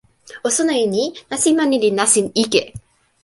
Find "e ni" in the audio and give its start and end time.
0.83-1.03